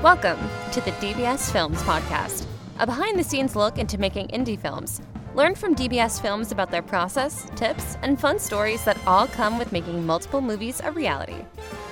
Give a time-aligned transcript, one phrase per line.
[0.00, 0.38] Welcome
[0.70, 2.46] to the DBS Films Podcast,
[2.78, 5.00] a behind the scenes look into making indie films.
[5.34, 9.72] Learn from DBS Films about their process, tips, and fun stories that all come with
[9.72, 11.44] making multiple movies a reality.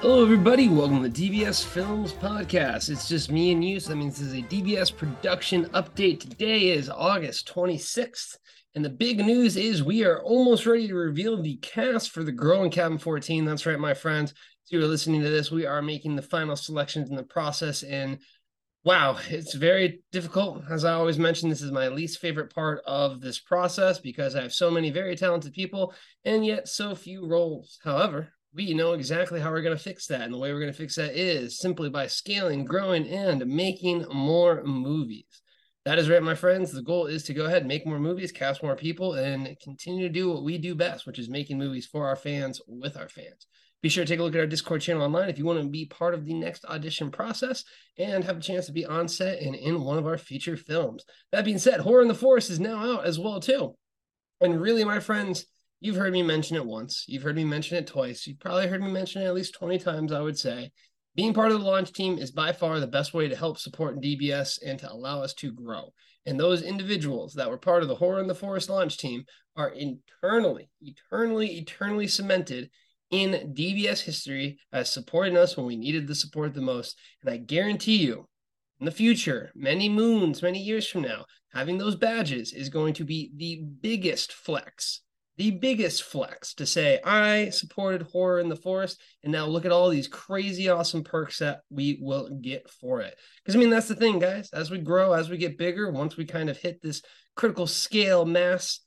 [0.00, 0.68] Hello, everybody.
[0.68, 2.88] Welcome to the DBS Films Podcast.
[2.88, 6.20] It's just me and you, so that means this is a DBS production update.
[6.20, 8.36] Today is August 26th,
[8.76, 12.30] and the big news is we are almost ready to reveal the cast for The
[12.30, 13.44] Girl in Cabin 14.
[13.44, 14.34] That's right, my friends.
[14.68, 17.82] If you are listening to this, we are making the final selections in the process,
[17.82, 18.18] and
[18.84, 20.62] wow, it's very difficult.
[20.70, 24.42] As I always mention, this is my least favorite part of this process because I
[24.42, 25.94] have so many very talented people
[26.26, 27.78] and yet so few roles.
[27.82, 30.20] However, we know exactly how we're going to fix that.
[30.20, 34.04] And the way we're going to fix that is simply by scaling, growing, and making
[34.12, 35.24] more movies.
[35.86, 36.72] That is right, my friends.
[36.72, 40.06] The goal is to go ahead and make more movies, cast more people, and continue
[40.06, 43.08] to do what we do best, which is making movies for our fans with our
[43.08, 43.46] fans.
[43.82, 45.68] Be sure to take a look at our Discord channel online if you want to
[45.68, 47.64] be part of the next audition process
[47.96, 51.04] and have a chance to be on set and in one of our feature films.
[51.30, 53.76] That being said, Horror in the Forest is now out as well too.
[54.40, 55.46] And really, my friends,
[55.80, 57.04] You've heard me mention it once.
[57.06, 58.26] You've heard me mention it twice.
[58.26, 60.72] You've probably heard me mention it at least 20 times, I would say.
[61.14, 64.00] Being part of the launch team is by far the best way to help support
[64.00, 65.92] DBS and to allow us to grow.
[66.26, 69.24] And those individuals that were part of the Horror in the Forest launch team
[69.56, 72.70] are internally, eternally, eternally cemented
[73.10, 76.98] in DBS history as supporting us when we needed the support the most.
[77.22, 78.26] And I guarantee you,
[78.80, 83.04] in the future, many moons, many years from now, having those badges is going to
[83.04, 85.00] be the biggest flex
[85.38, 89.70] the biggest flex to say I supported horror in the forest, and now look at
[89.70, 93.16] all these crazy awesome perks that we will get for it.
[93.42, 94.50] Because I mean that's the thing, guys.
[94.52, 97.02] As we grow, as we get bigger, once we kind of hit this
[97.36, 98.80] critical scale mass,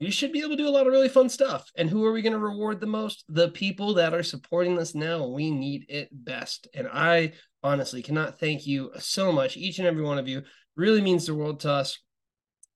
[0.00, 1.70] we should be able to do a lot of really fun stuff.
[1.76, 3.24] And who are we going to reward the most?
[3.28, 5.26] The people that are supporting us now.
[5.26, 6.68] We need it best.
[6.74, 9.56] And I honestly cannot thank you so much.
[9.56, 10.42] Each and every one of you
[10.74, 11.98] really means the world to us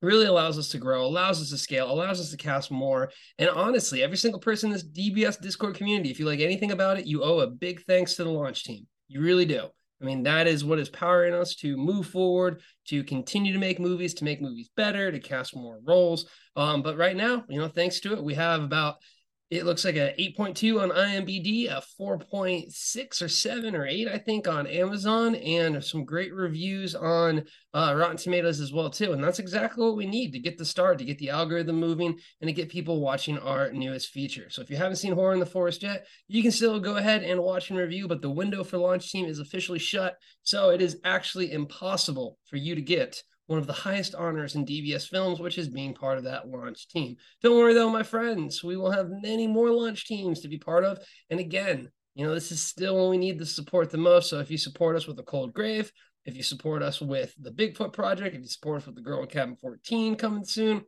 [0.02, 3.10] really allows us to grow, allows us to scale, allows us to cast more.
[3.38, 6.98] And honestly, every single person in this DBS Discord community, if you like anything about
[6.98, 8.86] it, you owe a big thanks to the launch team.
[9.08, 9.68] You really do.
[10.04, 13.80] I mean, that is what is powering us to move forward, to continue to make
[13.80, 16.26] movies, to make movies better, to cast more roles.
[16.56, 18.96] Um, but right now, you know, thanks to it, we have about
[19.50, 24.48] it looks like a 8.2 on IMDb, a 4.6 or 7 or 8, I think,
[24.48, 27.44] on Amazon, and some great reviews on
[27.74, 29.12] uh, Rotten Tomatoes as well, too.
[29.12, 32.18] And that's exactly what we need to get the start, to get the algorithm moving,
[32.40, 34.48] and to get people watching our newest feature.
[34.48, 37.22] So if you haven't seen Horror in the Forest yet, you can still go ahead
[37.22, 40.16] and watch and review, but the window for launch team is officially shut.
[40.42, 44.64] So it is actually impossible for you to get one of the highest honors in
[44.64, 47.16] DBS films, which is being part of that launch team.
[47.42, 50.84] Don't worry though, my friends, we will have many more launch teams to be part
[50.84, 50.98] of.
[51.30, 54.30] And again, you know, this is still when we need the support the most.
[54.30, 55.92] So if you support us with a cold grave,
[56.24, 59.22] if you support us with the Bigfoot Project, if you support us with the Girl
[59.22, 60.82] in Cabin 14 coming soon,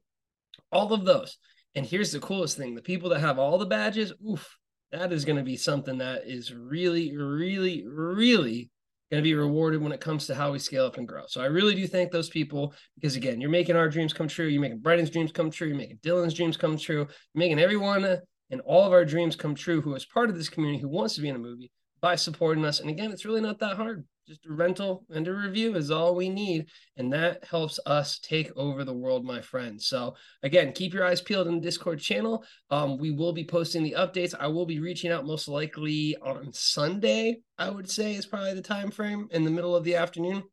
[0.73, 1.37] all of those.
[1.75, 4.56] And here's the coolest thing the people that have all the badges, oof,
[4.93, 8.71] that is going to be something that is really, really, really
[9.11, 11.22] going to be rewarded when it comes to how we scale up and grow.
[11.28, 14.47] So I really do thank those people because again, you're making our dreams come true.
[14.47, 15.69] You're making Brendan's dreams come true.
[15.69, 16.97] You're making Dylan's dreams come true.
[16.97, 18.19] You're making everyone
[18.50, 21.15] and all of our dreams come true who is part of this community who wants
[21.15, 21.71] to be in a movie
[22.06, 22.78] by supporting us.
[22.78, 24.05] And again, it's really not that hard.
[24.28, 26.67] Just a rental and a review is all we need.
[26.97, 29.89] And that helps us take over the world, my friends.
[29.89, 32.44] So, again, keep your eyes peeled in the Discord channel.
[32.71, 34.37] Um, we will be posting the updates.
[34.39, 38.62] I will be reaching out most likely on Sunday, I would say, is probably the
[38.62, 40.44] time frame in the middle of the afternoon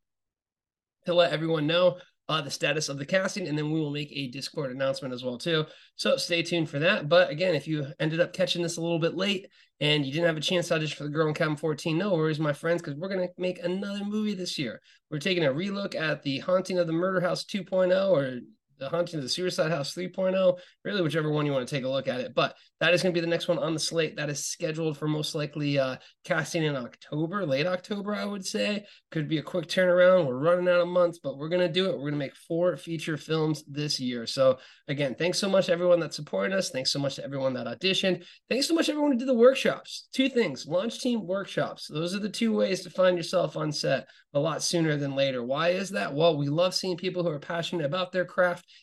[1.06, 4.11] to let everyone know uh, the status of the casting, and then we will make
[4.11, 5.66] a Discord announcement as well too.
[5.95, 7.09] So stay tuned for that.
[7.09, 9.47] But again, if you ended up catching this a little bit late
[9.81, 12.13] and you didn't have a chance to audition for the Girl in Cabin 14, no
[12.13, 14.81] worries, my friends, because we're gonna make another movie this year.
[15.11, 18.40] We're taking a relook at the Haunting of the Murder House 2.0 or
[18.79, 21.89] the Haunting of the Suicide House 3.0, really whichever one you want to take a
[21.89, 22.34] look at it.
[22.35, 24.17] But that is going to be the next one on the slate.
[24.17, 28.85] That is scheduled for most likely uh, casting in October, late October, I would say.
[29.11, 30.28] Could be a quick turnaround.
[30.28, 31.93] We're running out of months, but we're going to do it.
[31.93, 34.25] We're going to make four feature films this year.
[34.25, 36.72] So again, thanks so much everyone that supported us.
[36.72, 38.26] Thanks so much to everyone that auditioned.
[38.49, 40.09] Thanks so much everyone who did the workshops.
[40.14, 41.87] Two things: launch team workshops.
[41.87, 45.43] Those are the two ways to find yourself on set a lot sooner than later.
[45.43, 46.14] Why is that?
[46.14, 48.26] Well, we love seeing people who are passionate about their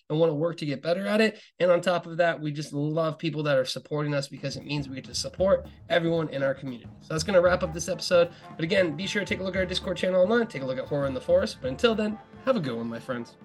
[0.08, 1.40] and want to work to get better at it.
[1.58, 4.64] And on top of that, we just love people that are supporting us because it
[4.64, 6.90] means we get to support everyone in our community.
[7.00, 8.30] So that's going to wrap up this episode.
[8.56, 10.66] But again, be sure to take a look at our Discord channel online, take a
[10.66, 11.58] look at Horror in the Forest.
[11.60, 13.36] But until then, have a good one, my friends.